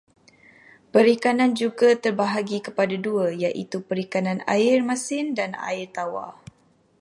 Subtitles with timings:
[0.93, 6.31] Perikanan juga terbahagi kepada dua, iaitu perikanan air masin dan air tawar.